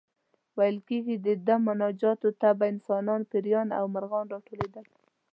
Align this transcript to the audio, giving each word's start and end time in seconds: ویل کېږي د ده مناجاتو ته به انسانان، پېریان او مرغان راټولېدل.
ویل 0.57 0.77
کېږي 0.87 1.15
د 1.25 1.27
ده 1.47 1.55
مناجاتو 1.67 2.29
ته 2.41 2.49
به 2.57 2.65
انسانان، 2.73 3.21
پېریان 3.31 3.67
او 3.79 3.85
مرغان 3.95 4.25
راټولېدل. 4.33 4.85